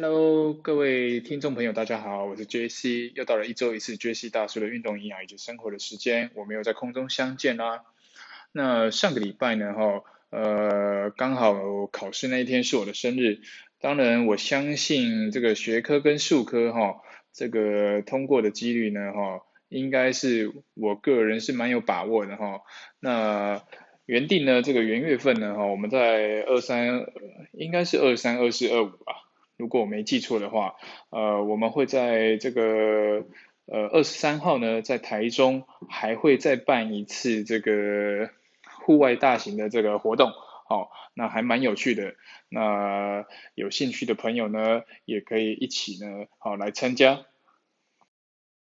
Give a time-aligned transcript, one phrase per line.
[0.00, 7.82] Hello，各位听众朋友，大家好，我是 JC，又到了一周一次 JC 大叔的运动营养以及生活的时间，我们又在空中相见啦。
[8.52, 13.40] 那上个礼拜呢，哈，呃，刚好考试那一天是我的生日，
[13.80, 17.00] 当然我相信这个学科跟数科，哈，
[17.32, 22.60] 这个通过的几率呢，哈，应该是我个人是蛮有把握的，哈。
[23.00, 23.64] 那
[24.06, 27.04] 原定呢，这个元月份呢，哈，我们在二三，
[27.50, 29.24] 应该是二三、二四、二五吧。
[29.58, 30.76] 如果我没记错的话，
[31.10, 33.26] 呃，我们会在这个
[33.66, 38.30] 呃二十三号呢，在台中还会再办一次这个
[38.84, 40.30] 户外大型的这个活动，
[40.68, 42.14] 好，那还蛮有趣的。
[42.48, 47.26] 那有兴趣的朋友呢，也可以一起呢，好来参加。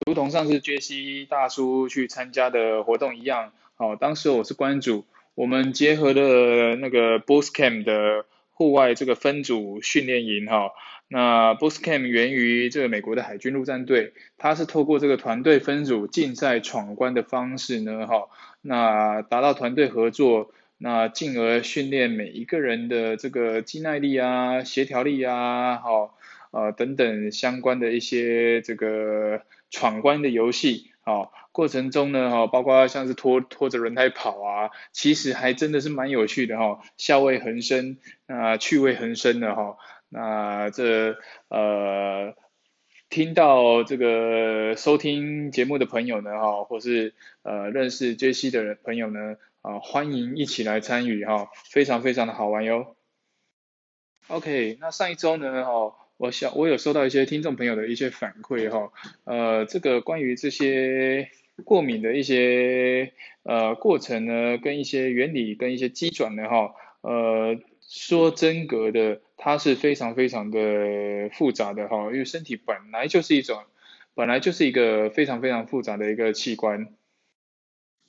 [0.07, 8.25] 如同上次杰西大叔去参加的活动一样，好，当时我是关主，我们结合了那个 Boost Camp 的。
[8.59, 10.73] 户外这个分组训练营哈，
[11.07, 18.27] 那 Boost Camp 源于这个美国的海军陆战队，它是透过这个团队分组竞赛闯关的方式呢哈，
[18.61, 26.17] 那达到团队合作，那进而训练每一个人的这个肌耐力啊、协调力啊，好
[26.51, 30.91] 呃等等相关的一些这个闯关的游戏。
[31.05, 37.97] 好，过程中呢，哈，包括像是拖拖着轮胎跑啊，其实还真的是蛮有趣的哈，笑味横生，
[38.27, 39.77] 那趣味横生的哈，
[40.09, 41.17] 那这
[41.49, 42.35] 呃，
[43.09, 52.95] 听到这个收听节目的朋友呢，哈，或是呃认识 J C 的人朋友呢，啊，欢迎一起来参与哈，非常非常的好玩哟。
[54.27, 55.95] OK，那上一周呢，哈。
[56.19, 58.91] 我想我有收到一些听众朋友的一些反馈哈，
[59.23, 61.29] 呃，这个关于这些
[61.63, 73.63] 过敏的一些呃过程呢，跟一些原理跟一些机转的哈，呃，说真格的，它是非常非常的复杂的哈，因为身体本来就是一种，
[74.13, 76.93] 本来就是一个非常非常复杂的一个器官。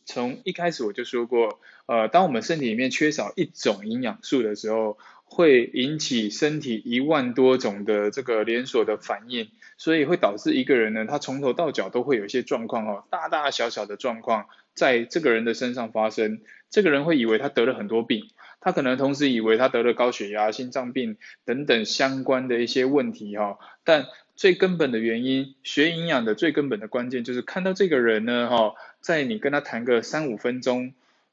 [0.04, 4.99] 从一开始我就说过，呃，当我们身体里面缺少一种营养素的时候。
[5.33, 9.49] 会引起身体一万多种的这个连锁的反应，
[9.79, 16.41] 所以会导致一个人呢，他从头到脚都会有一些状况哦，大大小小的状况在这个人的身上发生。
[16.69, 18.25] 这个人会以为他得了很多病，
[18.61, 23.59] 他可能同时以为他得了高血压、心脏病等等相关的一些问题哈。
[23.85, 30.93] 但最根本的原因，学营养的最根本的关键就是看到这个人呢哈，在你跟他谈个三五分钟。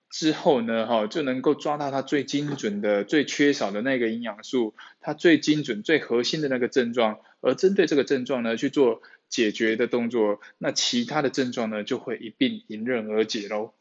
[0.09, 13.73] 之后呢，哈就能够抓到它最精准的、最缺少的那个营养素，它最精准、最核心的那个症状，而针对这个症状呢去做解决的动作，那其他的症状呢就会一并迎刃而解喽。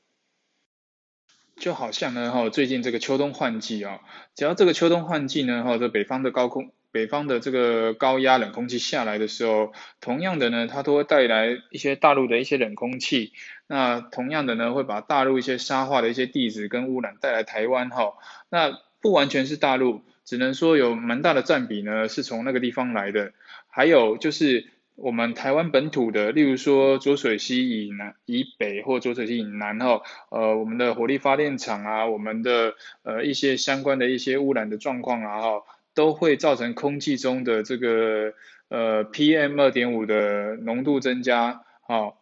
[1.56, 4.00] 就好像呢，哈最近这个秋冬换季啊，
[4.34, 6.72] 只要这个秋冬换季呢，哈这北方的高空。
[6.92, 13.34] 北方的这个高压冷空气下来的时候，同样的呢，它都会带来一些大陆的一些冷空气。
[13.66, 18.14] 那同样的呢，会把大陆一些沙化的一些地质跟污染带来台湾哈。
[18.48, 23.32] 那不完全是大陆，只能说有蛮大的占比呢，是从那个地方来的。
[23.68, 35.62] 还有就是我们台湾本土的，例如说浊水溪以南、以北或浊水溪以南哈，呃，我们的火力发电厂啊，我们的呃一些相关的一些污染的状况啊哈。
[35.96, 38.34] 都会造成空气中的这个
[38.68, 42.18] 呃 PM 二点五的浓度增加，好，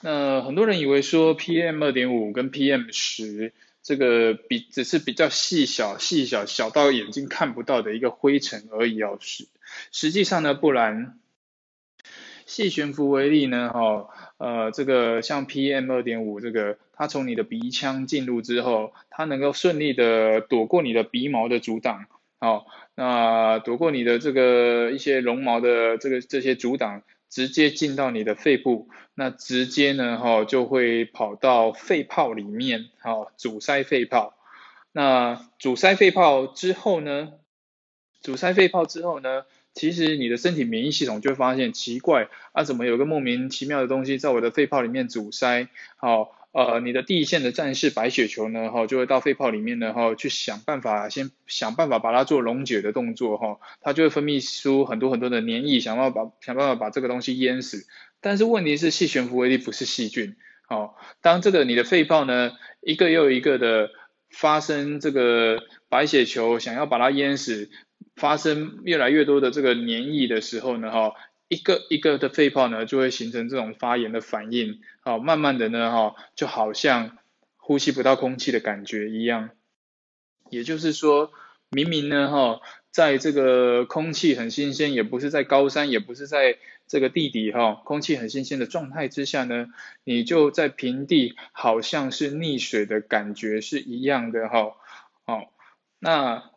[0.00, 9.46] 那很多人以为说 PM 二点五跟 PM 十这个比只是比较细小细小小到眼睛看不到的一个灰尘而已哦，实
[9.92, 11.18] 实际上呢不然，
[12.46, 16.78] 细悬浮为例呢，哈，呃这个像 PM 二点五这个。
[17.00, 22.06] 它从你的鼻腔进入之后，它能够顺利的躲过你的鼻毛的阻挡。
[22.40, 22.66] 好，
[22.96, 34.34] 那躲过你的这个一些绒毛的这个这些阻挡，直接进到你的肺部，那直接呢，哈，就会跑到肺泡里面，好，阻塞肺泡。
[34.92, 37.32] 那阻塞肺泡之后呢，
[38.20, 39.44] 阻塞肺泡之后呢，
[39.74, 45.68] 其实你的身体免疫系统就会发现奇怪，啊，怎么有个莫名其妙的东西在我的肺泡里面阻塞？
[45.96, 46.37] 好。
[46.58, 57.86] 呃，你的第一线的战士白血球呢，哈，就会到肺泡里面呢，哈，去想办法，先想办法把它做溶解的动作，哈，它就会分泌出很多很多的粘液，想办法把想办法把这个东西淹死。
[58.20, 60.34] 但是问题是，细悬浮微粒不是细菌，
[60.68, 62.50] 哦，当这个你的肺泡呢，
[62.80, 63.90] 一个又一个的
[64.28, 67.70] 发生这个白血球想要把它淹死，
[68.16, 71.12] 发生越来越多的这个粘液的时候呢，哈。
[71.48, 77.16] 一个一个的肺泡呢，就会形成这种发炎的反应，好，慢慢的呢，哈，就好像
[77.56, 79.50] 呼吸不到空气的感觉一样。
[80.50, 81.32] 也就是说，
[81.70, 82.60] 明明呢，哈，
[82.90, 89.68] 在这个空气很新鲜，也不是在高山，也不是在这个地底哈，空气很新鲜的状态之下呢，
[90.04, 94.76] 你就在平地，好像是溺水的感觉是一样的哈。
[95.26, 95.52] 好，
[95.98, 96.50] 那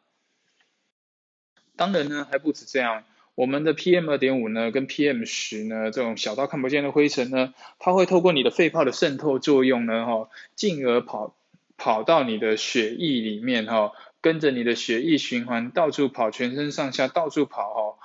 [1.76, 3.04] 当然呢还不止这样，
[3.36, 11.36] 我们的 PM 二点五呢跟 PM 十呢这种小到看不见的灰尘呢，它会透过你的肺泡的渗透作用呢哈，进而跑
[11.78, 13.92] 跑到你的血液里面哈。
[14.24, 17.98] 跟着你的血液循环到处跑，全身上下到处跑哦，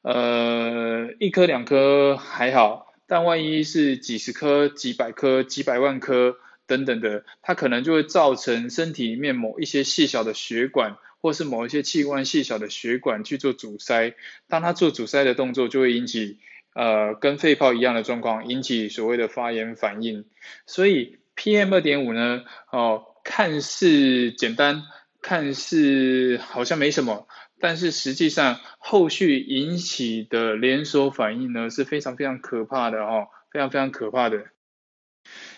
[0.00, 14.14] 呃，一颗两颗还好，但万一是几十颗、几百颗、几百万颗等等的，它可能就会造成身体里面某一些细小的血管，或是某一些器官细小的血管去做阻塞。
[14.48, 16.38] 当它做阻塞的动作，就会引起
[16.74, 20.24] 呃跟肺泡一样的状况，引起所谓的发炎反应。
[20.66, 24.84] 所以 PM 二点五呢，哦，看似简单。
[25.20, 27.26] 看似好像没什么，
[27.58, 34.46] 但是实际上后续引起的连锁反应呢是非常非常可怕的哦，非常非常可怕的。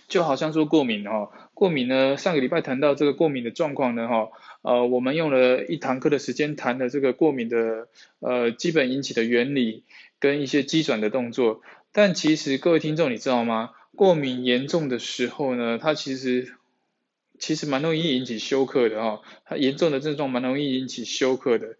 [0.08, 4.30] 就好像说过敏哈，过敏呢，上个礼拜谈到这个过敏的状况呢哈，
[4.62, 7.88] 呃，我们用了一堂课的时间谈的这个过敏的
[8.20, 9.84] 呃基本引起的原理
[10.18, 11.62] 跟一些机转的动作，
[11.92, 13.70] 但其实各位听众你知道吗？
[13.96, 16.54] 过敏严重的时候呢，它其实。
[17.42, 21.78] 其实蛮容易引起休克的哈，它严重的症状蛮容易引起休克的，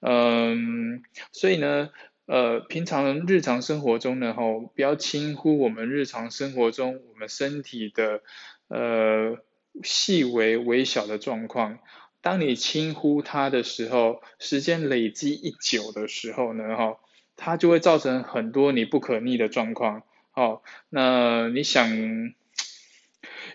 [0.00, 1.02] 嗯，
[1.32, 1.90] 所以呢，
[2.24, 4.42] 呃，平常日常生活中呢，哈，
[4.74, 8.22] 不要轻忽我们日常生活中我们身体的
[8.68, 9.36] 呃
[9.82, 11.80] 细微微小的状况，
[12.22, 16.96] 当你轻忽它的时候，时间累积一久的时候呢，哈，
[17.36, 22.32] 它就会造成很多你不可逆的状况，好，那你想。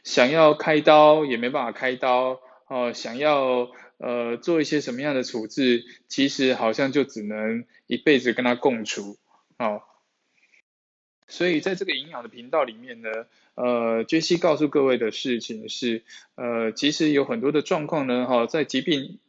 [0.03, 9.17] 想要开刀也没办法开刀哦，想要呃做一些什么样的处置，其实好像就只能一辈子跟他共处
[9.57, 9.81] 哦。
[11.27, 13.09] 所以在这个营养的频道里面呢，
[13.55, 16.03] 呃，杰西告诉各位的事情是，
[16.35, 19.19] 呃，其实有很多的状况呢，哈，在疾病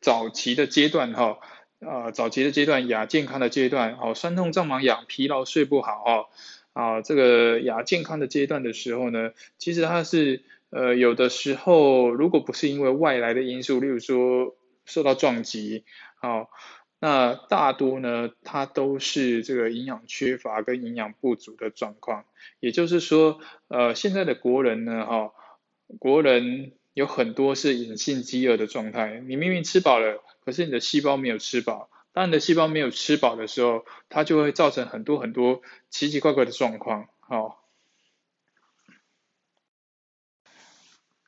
[0.00, 1.38] 早期的阶段，哈，
[1.80, 6.26] 啊，早期的阶段亚健康的阶段，哦，酸痛胀麻痒、疲劳睡不好，哦。
[6.74, 14.54] 啊，这个亚健康的阶段的时候呢，其实它是呃有的时候，如果不是因为外来的因素，例如说
[14.84, 15.82] 受到撞击，
[16.20, 16.50] 好，
[17.00, 22.24] 那大多呢它都是这个营养缺乏跟营养不足的状况。
[22.60, 25.32] 也就是说，呃，现在的国人呢，哈，
[25.98, 31.88] 国人有很多是隐性饥饿的状态，你明明吃饱了，可是你的细胞没有吃饱。
[32.12, 37.64] 当你的细胞没有吃饱的时候，它就会造成很多很多奇奇怪怪的状况，好。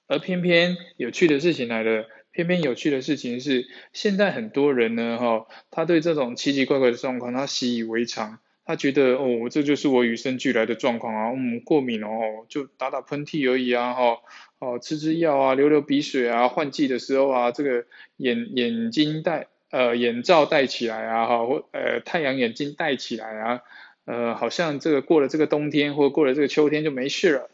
[0.08, 14.18] 而偏偏有趣的事情来了，偏偏有趣的事情是，现在很多人呢，哈，他对这种奇奇怪怪的状况，他习以为常，他觉得哦，这就是我与生俱来的状况啊，嗯，过敏哦，就打打喷嚏而已啊，哈，
[14.58, 17.84] 哦，吃吃药啊，流流鼻水啊，换季的时候啊，这个
[18.16, 19.46] 眼眼睛戴。
[19.72, 23.60] 呃，眼罩戴起来啊，哈，或呃太阳眼镜戴起来啊，
[24.04, 27.50] 呃，好像这个过了这个冬天或过了这个秋天就没事了。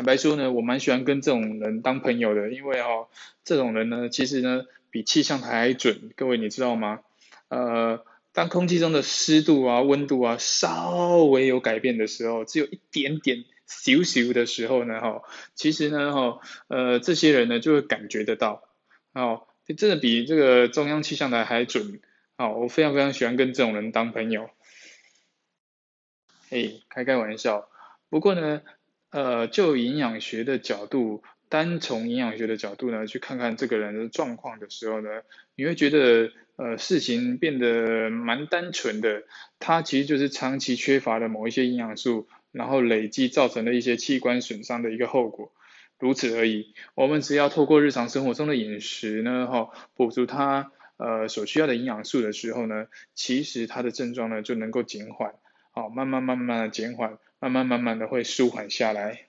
[0.00, 3.08] 坦白说呢，我蛮喜欢跟这种人当朋友的，因为哦，
[3.44, 6.10] 这种人呢，其实呢比气象台还准。
[6.16, 7.00] 各位你知道吗？
[7.48, 15.22] 呃，当空气中的湿度啊、温度啊稍微有改变的时候，只有一点点咻咻的时候呢，哈，
[15.54, 18.62] 其实呢，哈，呃，这些人呢就会感觉得到，
[19.12, 19.42] 哦。
[19.76, 22.00] 真的比这个中央气象台还准，
[22.38, 24.48] 哦，我非常非常喜欢跟这种人当朋友。
[26.48, 27.68] 哎，开开玩笑。
[28.08, 28.62] 不过呢，
[29.10, 35.08] 呃，就营养学的角度，单从营养学的角度呢，去看看这个人的状况的时候呢，
[35.56, 39.24] 你会觉得，呃，事情变得蛮单纯的。
[39.58, 45.52] 他其实就是长期缺乏了某一些营养素，然后累积造成了一些器官损伤的一个后果。
[45.98, 55.34] 如此而已，我们只要透过日常生活中的饮食呢，哈，补足它呃所需要的营养素的时候呢，其实它的症状呢就能够减缓，
[55.72, 59.26] 好，慢慢慢慢的减缓，慢慢慢慢的会舒缓下来。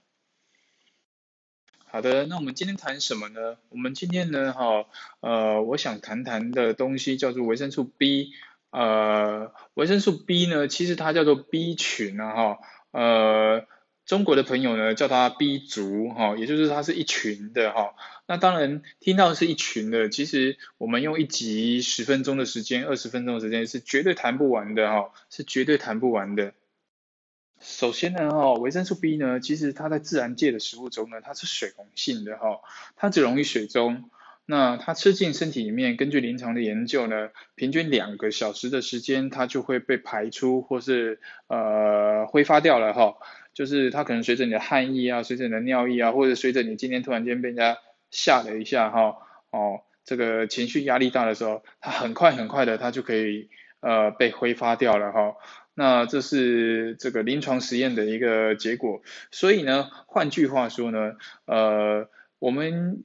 [1.86, 3.58] 好的，那我们今天谈什么呢？
[3.70, 4.86] 我们今天呢，哈，
[5.22, 8.34] 呃，我想谈谈的东西叫做维生素 B，
[8.70, 12.60] 呃，维生素 B 呢，其实它叫做 B 群啊，哈，
[12.92, 13.66] 呃。
[14.04, 17.94] 中国的朋友呢，叫它 B 族哈，也就是它是一群的哈。
[18.26, 26.54] 那当然听到是一群的，其实我们用一集十分钟的时间、二十分钟的时间是绝对谈不完的哈，是绝对谈不完的。
[27.62, 32.60] 首先呢哈，维生素 B 呢，其实它在自然界的食物中呢，它是水溶性的哈，
[32.96, 34.10] 它只溶于水中。
[34.48, 43.16] 那它吃进身体里面，根据临床的研究呢，平均两个小时的时间，它就会被排出或是呃挥发掉了哈。
[43.54, 47.78] 就是它可能随着你的汗液啊，随着你的尿液啊，或者随着你今天突然间被人家
[48.10, 49.16] 吓了一下哈，
[49.52, 53.50] 哦，这个情绪压力大的时候，它很快很快的，它就可以
[53.80, 55.36] 呃被挥发掉了哈。
[55.74, 59.02] 那这是这个临床实验的一个结果。
[59.32, 62.10] 所以呢，换句话说呢，呃，
[62.40, 63.04] 我们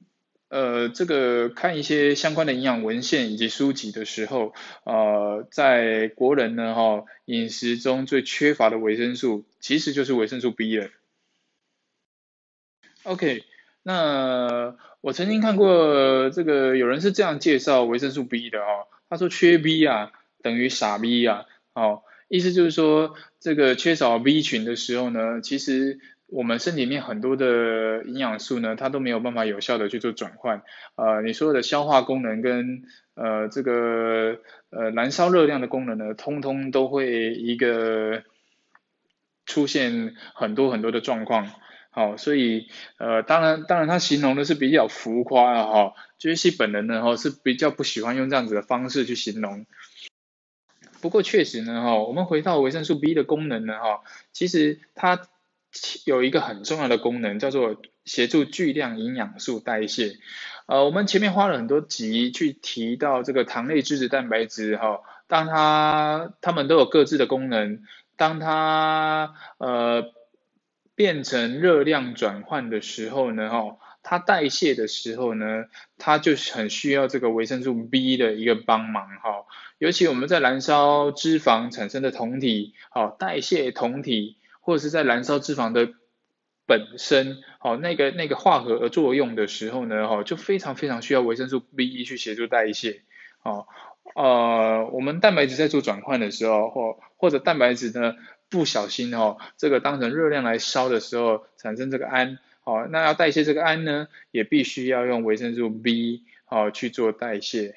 [0.49, 10.89] 呃这个看一些相关的营养文献以及书籍的时候，呃，在国人呢哈饮食中最缺乏的维生素，其实就是维生素 B 了。
[13.03, 13.45] OK，
[13.83, 22.03] 那我曾经看过这个有人是这样介绍维生素 B 的哦，他说缺 B 啊等于傻 B 啊，哦。
[22.29, 30.61] 意思就是说，这个缺少 B 群的时候呢，其实我们身体里面很多的营养素呢，它都没有办法有效的去做转换。
[30.95, 32.83] 呃，你所有的消化功能跟
[33.15, 38.23] 呃这个呃燃烧热量的功能呢，通通都会一个
[39.45, 41.49] 出现很多很多的状况。
[41.91, 42.67] 好，所以
[42.97, 49.65] 呃当然当然他形容的是比较浮夸啊哈，杰西本人呢哈是比较不喜欢用这样子的方式去形容。
[51.01, 54.01] 不过确实呢，哈，我们回到维生素 B 的功能呢，哈，
[54.31, 55.21] 其实它
[56.05, 60.17] 有一个很重要的功能，叫做协助巨量营养素代谢。
[60.65, 67.83] 呃，我们前面花了很多集去提到这个糖类、脂质、蛋白质，哈，当它它们都有各自的功能，
[68.15, 70.11] 当它呃
[70.95, 73.77] 变成热量转换的时候呢，哈，
[74.09, 75.65] 它代谢的时候呢，
[75.97, 79.45] 它就很需要这个维生素 B 的一个帮忙，哈。
[79.79, 85.89] 尤其我们在燃烧脂肪产生的酮体，好代谢酮体，或者是在燃烧脂肪的
[86.65, 93.01] 本身，好那个那个化合作用的时候呢，哈就非常非常需要维生素 B 一去协助代谢，
[93.43, 93.67] 哦
[94.15, 98.15] 呃我们蛋白质在做转换的时候，或或者蛋白质呢
[98.49, 107.75] 不小心哦这个当成热量来烧的时候产生这个氨，好那要代谢这个氨呢，也必须要用维生素 B 好去做代谢。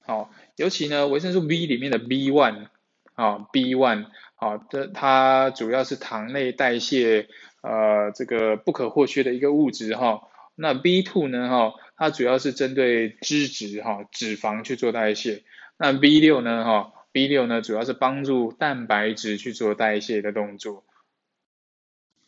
[0.00, 2.68] 好，尤其呢，维生素 B 里面的 B one
[3.12, 4.06] 啊，B one
[4.36, 7.28] 啊的，它主要是糖类代谢
[7.60, 10.22] 呃这个不可或缺的一个物质哈。
[10.54, 15.42] 那 B two 呢哈，它主要是针对脂质哈脂肪去做代谢。
[15.76, 20.84] 那 B 六呢哈，B 六呢主要是帮助蛋白质去做代谢的动作。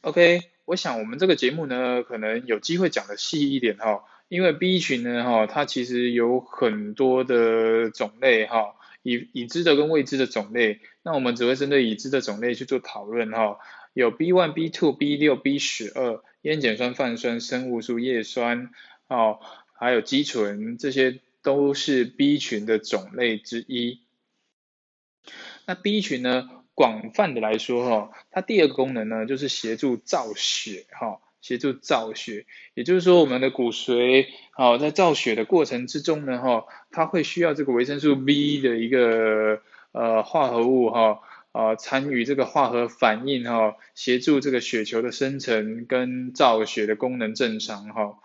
[0.02, 4.05] OK，我想我们这个节目呢，可能有机会讲的细一点哈。
[4.29, 13.59] 因为 B 群呢，哈，它其实有很多的种类，哈，已已知的跟未知的种类，那我们只会针对已知的种类去做讨论，哈，
[13.95, 18.71] 有 B one、B two、B 六、B 十二、烟碱酸、泛酸、生物素、叶酸，
[19.07, 19.39] 哦，
[19.75, 24.01] 还有肌醇，这些都是 B 群的种类之一。
[25.67, 31.21] 那 B 群呢，广泛的来说，哈，它第二个功能呢，就是协助造血，哈。
[31.42, 41.21] 协助造血，也就是说，我们的骨髓好在造血的过程之中呢，哈，它会需要这个维生素 B 的一个呃化合物哈，
[41.52, 48.18] 啊参与这个化合反应哈，协助这个血球的生成跟造血的功能正常哈。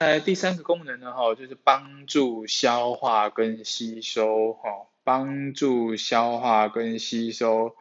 [0.00, 7.76] 在第三个功能呢，哈，就是帮助消化跟吸收哈，帮助消化跟吸收，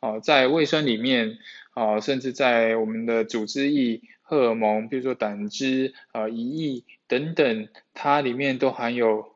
[0.00, 1.38] 哦，在胃酸里面。
[1.76, 9.34] 哦，甚至在我们的组织液、荷尔蒙，比如说胆汁、啊胰液等等，它里面都含有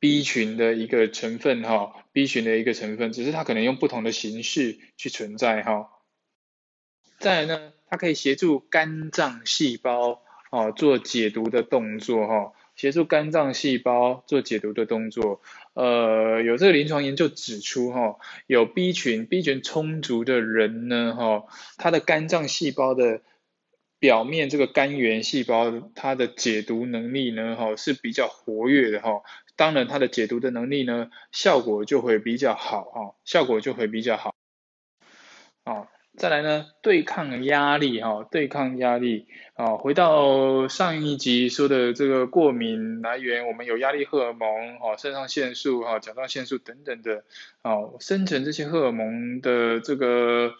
[0.00, 5.90] B 群的一个成分哈，B 群的一个成分，只是它可能用不同的形式去存在哈。
[7.20, 12.52] 再来呢，它可以协助肝脏细胞啊做解毒的动作哈。
[12.74, 15.40] 协助肝脏细胞做解毒的动作，
[15.76, 18.16] 呃，有这个临床研究指出，哈，
[18.46, 21.44] 有 B 群 B 群充足的人呢，哈，
[21.76, 23.20] 他的肝脏细胞的
[23.98, 29.20] 表面这个肝源细胞，它的解毒能力呢，哈，是比较活跃的，哈，
[29.54, 34.35] 当然它的解毒的能力呢，效果就会比较好，哈，效果就会比较，好。
[36.16, 47.24] 再来呢，对抗压力哈，对抗压力啊，回到上一集说的这个过敏来源，我们有压力荷尔蒙哈，肾上腺素哈，甲状腺素等等的，
[47.62, 50.54] 哦，生成这些荷尔蒙的这个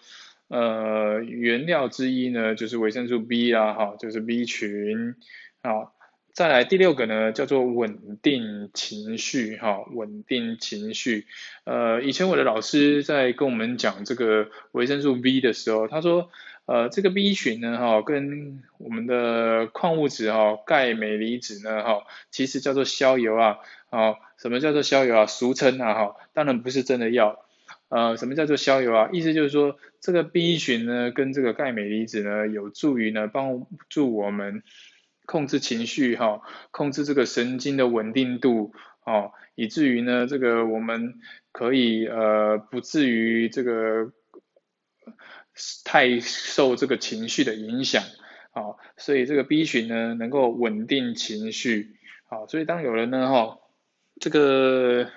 [0.49, 5.15] 呃原料之一呢，就是维生素 B 啊，哈，就是 B 群
[5.63, 5.96] 啊。
[6.37, 11.25] 再来第六个呢，叫做稳定情绪，哈，稳定情绪。
[11.65, 16.29] 呃，以前我的老师在跟我们讲这个维生素 B 的时候，他说，
[16.67, 23.57] 呃，这个 B 群呢，哈，跟我们的矿物质哈，钙、镁离子呢，哈，其实叫做消油啊，
[23.89, 25.25] 好，什么叫做消油啊？
[25.25, 27.47] 俗称啊，哈，当然不是真的药。
[27.89, 29.09] 呃，什么叫做消油啊？
[29.11, 34.63] 意思就是说，这个 B 群呢，跟这个钙镁离子呢，有助于呢，帮助我们
[35.27, 36.41] 控制情绪哈，
[36.71, 38.73] 控制这个神经的稳定度
[39.05, 41.21] 哦，以至于呢，这个我们
[41.53, 44.13] 可以呃，不至于这个
[45.85, 48.03] 太受这个情绪的影响
[48.53, 51.97] 啊，所以这个 B 群呢，能够稳定情绪
[52.29, 53.59] 啊，所以当有人呢哈。
[54.19, 55.11] 这个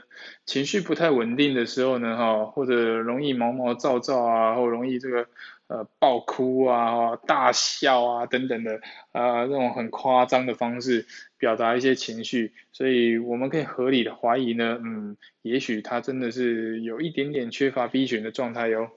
[0.46, 5.30] 情绪不太稳定的时候呢，哈，或者容易毛毛躁躁啊，或容易这个
[5.70, 8.82] 呃爆哭啊、大笑啊等等的
[9.14, 11.06] 啊，那种很夸张的方式
[11.38, 18.90] 表达一些情绪，所以我们可以合理的怀疑呢，嗯，也许他真的是有一点点缺乏 B 选的状态哟。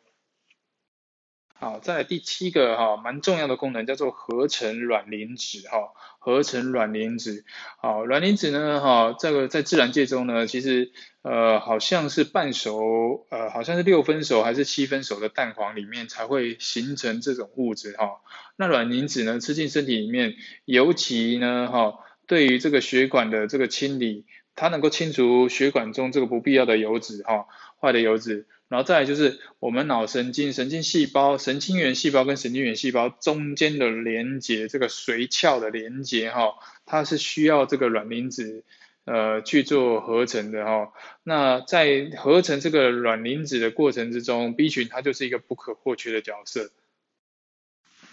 [1.63, 7.45] 好，在第七个哈，蛮重要的功能叫做合成卵磷脂哈，合成卵磷脂。
[7.79, 10.91] 好，卵磷脂呢哈，这个在自然界中呢，其实
[11.23, 18.09] 呃好像是半熟呃好像是六分熟还是七分熟的蛋黄里面才会形成这种物质哈。
[18.57, 21.95] 那卵磷脂呢吃进身体里面，尤其呢哈，
[22.27, 24.27] 对于这个血管的这个清理，
[24.57, 27.47] 它能够清除血管中这个不必要的油脂哈，
[27.81, 28.49] 坏的油脂。
[28.73, 36.55] 然后再来就是我们脑神经、神经细胞、神经元细胞跟神经元细胞中间的连接，这个髓鞘的连接哈，
[36.87, 38.65] 它是需要这个卵磷脂
[39.05, 40.95] 呃去做合成的哈。
[41.23, 46.71] 那在合成这个卵磷脂的过程之中，B 群它就是一个不可或缺的角色。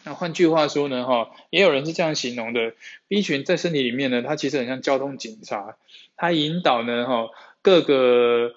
[0.03, 2.73] 那换句话说呢哈，也有人是这样形容的
[3.07, 5.77] ，B 群在身体里面呢，它其实很像交通警察，
[6.17, 7.29] 它引导呢哈
[7.61, 8.55] 各个。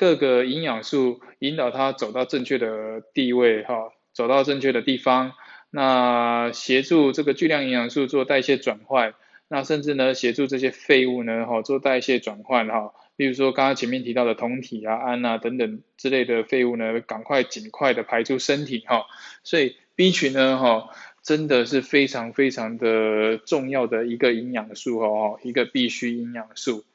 [0.00, 5.32] 各个营养素引导它走到正确的地位，哈，走到正确的地方。
[5.70, 9.12] 那协助这个巨量营养素做代谢转换，
[9.46, 12.94] 那甚至呢协助这些废物呢，哈，做代谢转换，哈。
[13.16, 19.04] 例如说刚刚前面提到的酮体啊、氨啊等等之类的废物呢，赶快尽快的排出身体，哈。
[19.44, 20.88] 所以 B 群呢，哈，
[21.22, 26.86] 真的是非常非常的重要的一个营养素，哈，一个必需营养素。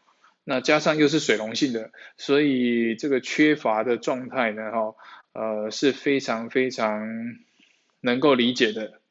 [0.48, 4.96] 那加上又是水溶性的，所以这个缺乏的状态呢，哈，
[5.34, 7.10] 呃是非常非常
[8.00, 9.02] 能够理解的。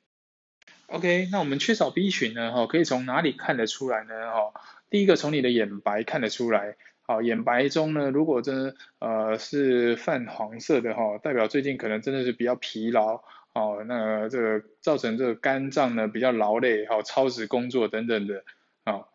[0.86, 4.30] OK，那我们缺少 B 群呢，哈，可以从哪里看得出来呢？
[4.30, 4.52] 哈，
[4.90, 18.44] 第一个从你的眼白看得出来，好，眼白中呢，如果真的呃是泛黄色的哈，代表最近可能真的是比较疲劳，哦，那这个造成这个肝脏呢比较劳累，好，超时工作等等的，
[18.84, 19.08] 啊。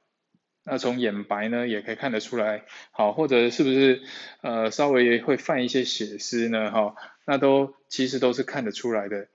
[0.70, 4.04] 那从眼白呢也可以看得出来，好，或者是不是
[4.42, 6.70] 呃稍微会泛一些血丝呢？
[6.70, 6.94] 哈，
[7.26, 9.28] 那都其实都是看得出来的。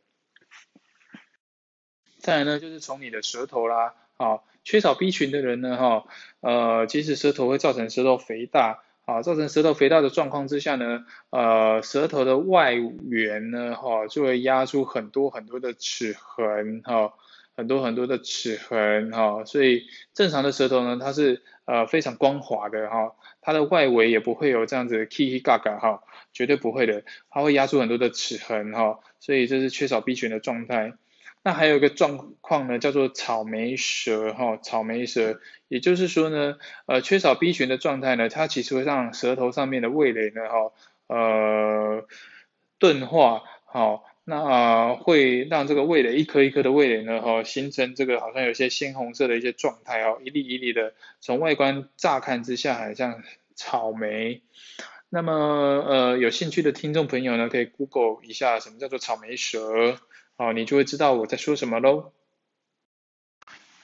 [2.20, 6.04] 再来呢就是从你的舌头啦，好，缺少 B 群的人呢，哈，
[6.40, 17.12] 呃，其实舌头会造成舌头肥大，啊，造成舌头肥大的状况之下呢，呃，舌头的外缘呢，哈，就会压出很多很多的齿痕，哈。
[17.56, 30.94] 很多很多的齿痕哈，所以正常的舌头呢，它是呃非常光滑的哈，它的外围也不会有这样子 kiki gaga 哈，绝对不会的，它会压出很多的齿痕哈，所以这是缺少 B 群的状态。
[31.44, 35.38] 那还有一个状况呢，叫做草莓舌哈，草莓舌，
[35.68, 40.72] 也就是说呢，呃缺少 B 群的状态呢，它其实会让舌头上面的味蕾呢哈，
[41.06, 42.06] 呃
[42.78, 44.04] 钝化好。
[44.26, 53.22] 那啊会让这个味蕾一颗一颗的味蕾呢，哈，形成这个好像有些鲜红色的一些状态哦，一粒一粒的，从外观乍看之下好像
[53.54, 54.40] 草莓。
[55.10, 55.32] 那么
[55.86, 59.98] 呃，有兴趣的听众朋友呢，可以 Google 一下什么叫做草莓舌，
[60.38, 62.12] 哦，你就会知道我在说什么喽。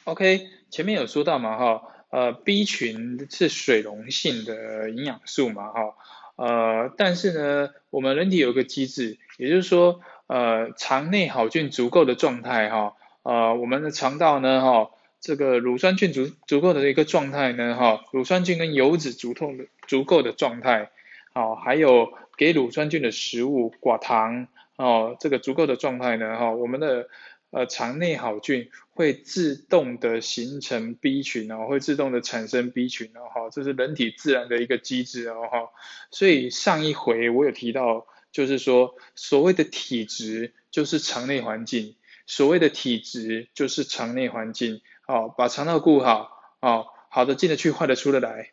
[0.04, 5.94] OK，前面有说到嘛，哈，呃，B 群是水溶性的营养素嘛，哈，
[6.36, 10.00] 呃，但是呢，我们人体有个机制，也就是说。
[10.30, 20.92] 呃，肠内好菌足够的状态哈，呃，我们的肠道呢哈，这个乳酸菌足足够的一个状态呢哈，乳酸菌跟油脂足够的足够的状态，
[21.32, 27.08] 好，还有给乳酸菌的食物寡糖哦，这个足够的状态呢哈，我们的
[27.50, 35.70] 呃肠内好菌会自动的形成 B 群哦，会自动的产生 B 群哦哈，这是人体自然的一个机制哦哈，
[36.12, 38.06] 所以上一回我有提到。
[38.32, 44.80] 就是说，所谓的体质就是肠内环境，所谓的体质就是肠内环境。
[45.06, 48.52] 哦，把肠道顾好，哦，好的进得去，坏的出得来，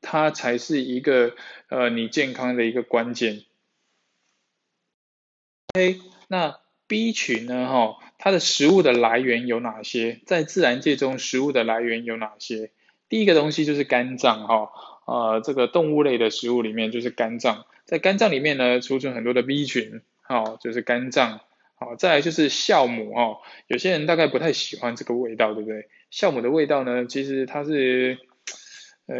[0.00, 1.36] 它才是一个
[1.68, 3.44] 呃你健康的一个关键。
[5.68, 10.20] OK，那 B 群呢，哈，它的食物的来源有哪些？
[10.26, 12.72] 在自然界中，食物的来源有哪些？
[13.08, 14.72] 第一个东西就是肝脏，哈，
[15.06, 21.42] 呃，这个动物类的食物里面就是肝脏，在肝脏里面呢，储存很多的 B 群，好，就是肝脏，
[21.74, 25.88] 好，再来就是酵母，哈，有些人大概不太喜欢这个味道，对不对？
[26.10, 28.16] 酵母的味道呢，其实它是。
[29.06, 29.18] 呃，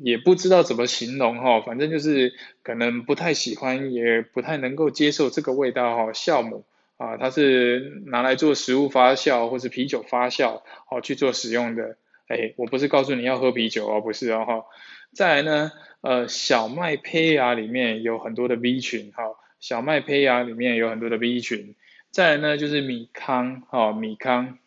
[0.00, 6.12] 也不知道怎么形容哈，反正就是可能不太喜欢，也不太能够接受这个味道哈。
[6.12, 6.64] 酵母
[6.96, 11.98] 啊，它是拿来做食物发酵或者啤酒发酵哦去做使用的。
[12.26, 14.64] 哎，我不是告诉你要喝啤酒哦，不是哦哈。
[15.12, 19.24] 再来呢，呃，小麦胚芽里面有很多的 B 群哈，
[19.58, 21.74] 小麦胚芽里面有很多的 B 群。
[22.10, 24.58] 再来呢，就是米糠哈，米糠。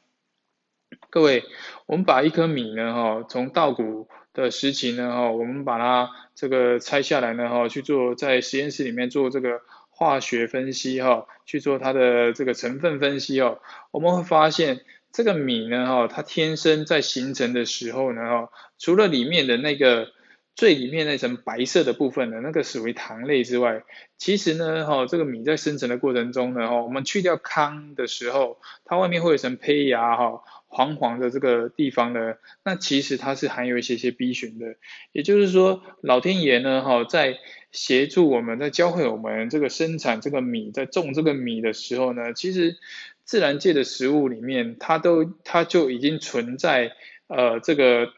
[1.10, 1.44] 各位，
[1.86, 13.60] 我们把一颗米呢哈，从稻谷的时期呢，哈，我们把它这个拆下来呢，哈，去做在实验室里面做这个化学分析，哈，去做它的这个成分分析，哦，
[13.92, 20.12] 我们会发现这个米呢，哈，它天生在形成的时候呢，哈，除了里面的那个
[20.56, 23.84] 最里面那层白色的部分呢，那个属于糖类之外，
[24.18, 30.44] 其实呢，哈，这个米在生成的过程中呢，哈，我们去掉糠的时候，它外面会有一层胚芽，哈。
[30.74, 34.78] 黄黄的这个地方呢，那其实它是含有一些些 B 群的，
[35.12, 37.40] 也就是说，老天爷呢，哈，在
[37.74, 42.78] 协助我们在教会我们这个生产这个米，在种这个米的时候呢，其实
[43.26, 46.94] 自然界的食物里面，它都它就已经存在
[47.28, 48.14] 呃这个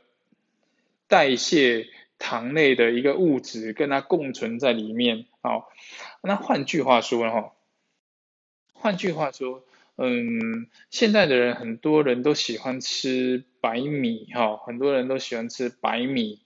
[1.08, 1.88] 代谢
[2.24, 5.70] 糖类的一个物质，跟它共存在里面，好，
[6.22, 7.52] 那换句话说哈，
[8.72, 9.66] 换句话说。
[9.96, 16.42] 嗯，现在的人很多人都喜欢吃白米哈，很多人都喜欢吃白米。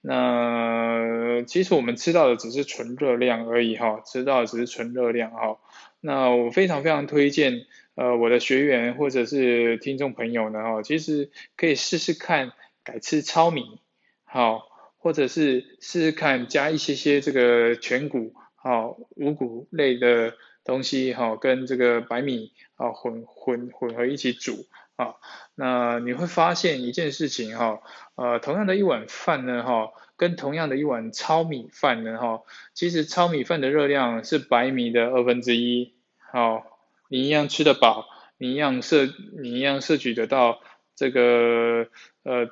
[0.00, 5.58] 那其实我们吃到的只是纯热量而已哈，吃到的只是纯热量哈。
[5.98, 7.66] 那我非常非常推荐
[7.96, 12.52] 呃我的学员或者是听众朋友呢哈，其实可以试试看
[12.84, 13.80] 改吃糙米
[14.22, 14.68] 好，
[15.02, 20.32] 或者是试试看加一些些这个全谷好五谷类的。
[20.64, 25.16] 东西哈，跟这个白米啊混混混合一起煮啊，
[25.56, 27.80] 那你会发现一件事情哈，
[28.14, 32.42] 呃，同样的一碗饭呢哈，跟同样的一碗糙米饭呢哈，
[32.74, 35.94] 其实糙米饭的热量是白米的二分之一，
[36.30, 36.62] 好，
[37.08, 38.06] 你一样吃得饱，
[38.38, 39.08] 你一样摄
[39.42, 40.60] 你一样摄取得到
[40.94, 41.88] 这个
[42.22, 42.48] 呃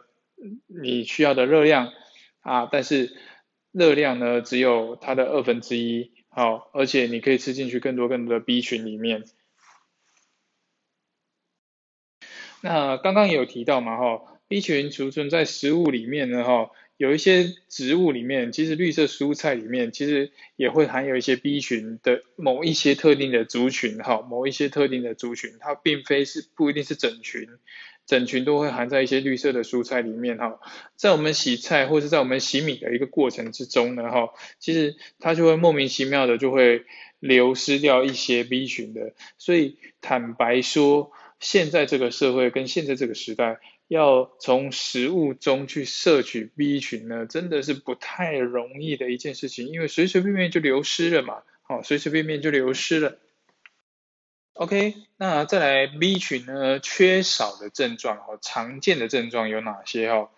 [0.66, 1.92] 你需要的热量
[2.40, 3.16] 啊，但是
[3.72, 6.12] 热量呢只有它的二分之一。
[6.28, 9.24] 好，而且你可以吃进去更多更多的 B 群里面。
[12.62, 27.48] 那刚刚有提到嘛，哈，B 群储存在食物里面呢，哈，有一些植物里面，其实绿色蔬菜里面其实也会含有一些 B 群的某一些特定的族群，哈，某一些特定的族群，它并非是不一定是整群。
[28.10, 30.58] 整群都会含在一些绿色的蔬菜里面哈，
[30.96, 36.86] 在我们洗菜或者在我们洗米的一个过程之中呢哈，其实它就会莫名其妙的就会
[37.20, 53.18] 流失掉一些 B 群的，所以坦白说，现在这个社会跟现在这个时代，要从食物中去摄取 B 群呢，真的是不太容易的一件事情，因为随随便便就流失了嘛，好，随随便便就流失了。
[54.60, 56.80] OK，那再来 B 群呢？
[56.80, 60.28] 缺少的症状哈，常见的症状有哪些哈？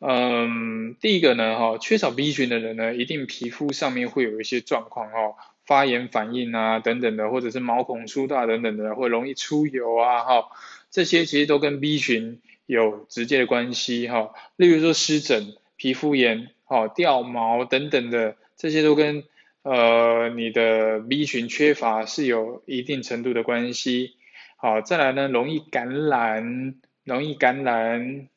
[0.00, 5.34] 嗯，第一个呢哈，缺少 B 群的人呢，一定皮肤上面会有一些状况哈，
[5.66, 10.48] 发炎反应啊等等的，或者是毛孔粗大等等的，会容易出油啊哈，
[10.90, 14.30] 这些其实都跟 B 群有直接的关系哈。
[14.56, 19.24] 例如说湿疹、皮肤炎、哈掉毛等等的，这些都跟
[19.66, 24.14] 呃，你的 B 群缺乏是有一定程度的关系。
[24.56, 28.28] 好，再来呢，容易感染，容易感染。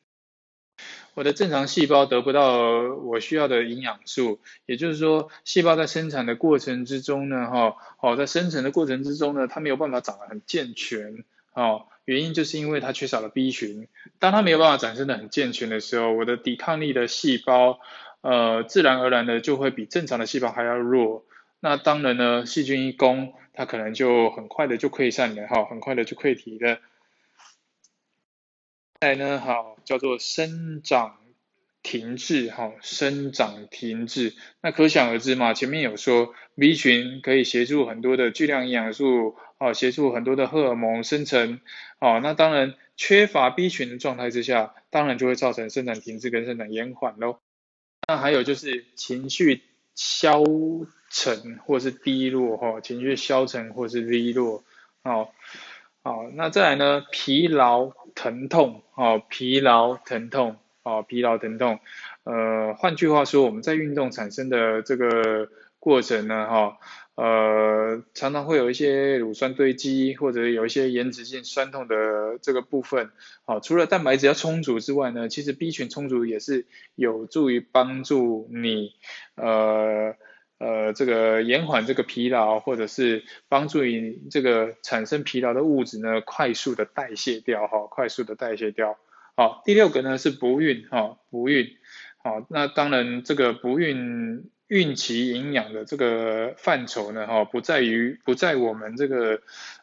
[1.14, 2.58] 我的正常细胞得不到
[2.96, 11.22] 我需要的营养素，也就是说，细胞在生产的过程之中呢，哈，好，在生成的过程之中呢，它没有办法长得很健全。
[11.52, 13.86] 哦，原因就是因为它缺少了 B 群。
[14.18, 17.78] 当它没有办法展示的很健全的时候，我的抵抗力的细胞。
[18.22, 21.24] 呃，自然而然的就会比正常的细胞还要弱。
[21.60, 26.78] 那当然呢，细菌一攻，它可能就很快的就溃散了，哈，很快的就溃体了。
[29.00, 31.18] 再来呢，好，叫做生长
[31.82, 34.34] 停滞，哈，生长停滞。
[34.62, 41.60] 那可想而知嘛，前面有说 B 群可以协助很多的巨量营养素，哦，协助很多的荷尔蒙生成，
[41.98, 47.38] 哦，那当然缺乏 B 群的状态之下，当然就会造成生长停滞跟生长延缓喽。
[48.10, 49.62] 那还有就是情绪
[49.94, 50.42] 消
[51.10, 54.64] 沉或是低落哈，情绪消沉或是低落
[55.04, 55.28] 哦，
[56.02, 61.78] 好，那再来呢，疲劳疼痛，哦，疲劳疼痛，哦，疲劳疼痛，
[62.24, 66.78] 呃，换句话说，我们在运动产生的这个过程呢，哈。
[67.20, 73.10] 呃，常常会有一些乳酸堆积，或者有一些延迟性酸痛的这个部分。
[73.44, 78.94] 好，除了蛋白质要充足之外呢，其实 B 群充足也是有助于帮助你，
[79.34, 80.14] 呃
[80.56, 88.96] 呃，这个延缓这个疲劳，或者是帮助你这个产生疲劳的物质呢，快速的代谢掉，哈，快速的代谢掉。
[89.36, 91.68] 好，第六个呢是不孕，哈，不孕。
[92.24, 94.48] 好，那当然这个不孕。
[94.70, 99.40] 孕期营养的这个范畴呢，哈，不在于不在我们这个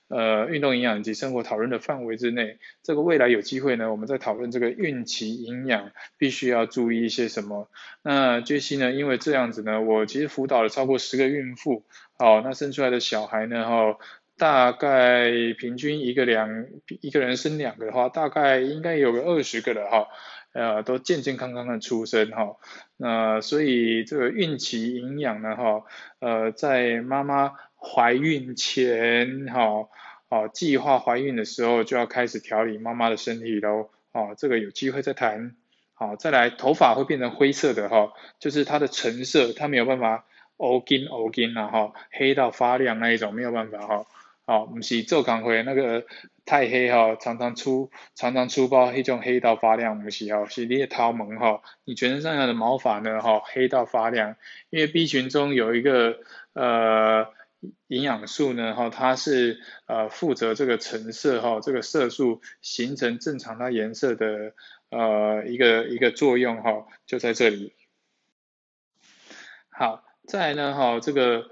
[0.08, 2.58] 呃运动营养及生活讨论的范围之内。
[2.84, 7.70] 这个未来有机会呢，我们在讨论这个孕期营养必须要注意一些什么。
[8.02, 11.84] 那杰西呢，因为这样子呢，我其实辅导了超过十个孕妇，
[12.18, 13.98] 好，那生出来的小孩呢，哈，
[14.38, 16.66] 大概平均一个两
[17.02, 20.08] 一个人生两个的话，大概应该有个二十个了，哈。
[20.58, 22.56] 呃，都健健康康的出生哈，
[22.98, 25.84] 那所以这个孕期营养呢哈，
[26.18, 29.88] 呃，在妈妈怀孕前哈，
[30.30, 35.56] 哦，计划怀孕的时候就要开始调理妈妈的身体喽，哦，这个有机会再谈，
[35.94, 40.26] 好，再来头发会变成灰色的哈，就是它的成色，它没有办法
[40.58, 44.08] 欧金欧金了哈，黑到发亮那一种没有办法哈，
[44.48, 46.04] 好，不是做工会那个。
[46.48, 54.38] 太黑哈，常常粗常常粗暴，一种黑到发亮，不是哈，是你的头毛哈，你全身上下的毛发呢哈，黑到发亮，
[54.70, 56.20] 因为 B 群中有一个
[56.54, 57.28] 呃
[57.88, 64.54] 营养素呢哈，它是呃负责这个橙色哈，这个色素形成正常它颜色的
[64.90, 67.74] 呃一个一个作用哈，就在这里。
[69.68, 71.52] 好，再呢哈，这个。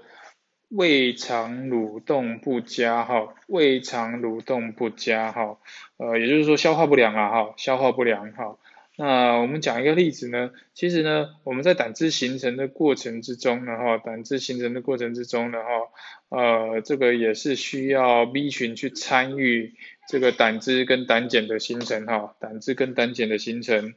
[0.68, 5.58] 胃肠蠕动不佳哈，胃肠蠕动不佳哈，
[5.96, 8.58] 呃，也就是说消化不良啊哈，消化不良哈。
[8.98, 15.68] 那我们讲一个例子呢，其实呢，我们在胆汁形成的过程之中呢哈，胆汁形成的过程之中呢哈，
[16.36, 19.74] 呃，这个也是需要 B 群去参与
[20.08, 23.94] 这个胆汁跟胆碱的形成哈，胆汁跟胆碱的形成。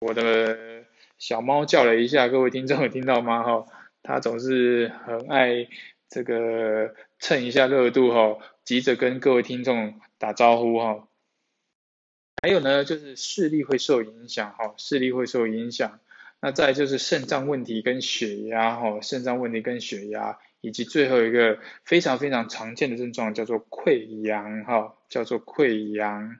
[0.00, 0.84] 我的
[1.18, 3.64] 小猫叫了一下，各位听众有听到吗哈？
[4.08, 5.68] 他总是很爱
[6.08, 11.06] 这个蹭一下热度哈，急着跟各位听众打招呼哈。
[12.40, 16.00] 还有呢，就是视力会受影响哈，视力会受影响。
[16.40, 26.38] 那再就是肾脏问题跟血压哈，肾脏问题跟血压，以及最后一个非常非常常见的症状叫做溃疡哈，叫做溃疡。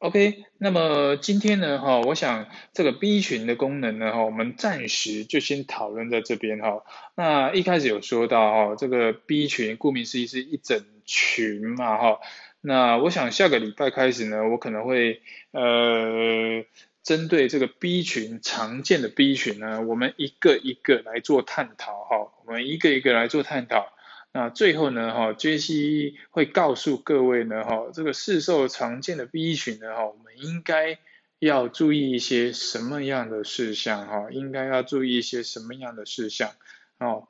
[0.00, 6.82] OK，那么今天呢，哈，我想这个 B 群的功能呢，哈，我们暂时就先讨论在这边哈。
[7.16, 12.20] 那一开始有说到哈，这个 B 群顾名思义是一整群嘛，哈。
[12.62, 16.64] 那我想下个礼拜开始呢，我可能会呃，
[17.02, 23.92] 针对这个 B 群常见的 B 群呢，我们一个一个来做探讨哈，我们一个一个来做探讨。
[24.32, 30.98] 那最后呢，哈，杰西会告诉各位呢，哈，这个市售常见的 B 群呢，哈，我们应该
[31.40, 36.52] 要注意一些什么样的事项，哈，应该要注意一些什么样的事项，
[36.98, 37.26] 哦。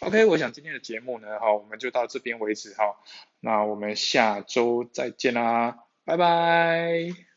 [0.00, 2.96] OK，我想今天的节目呢，哈，我们就到这边为止，哈，
[3.40, 7.27] 那我们下周再见啦，拜拜。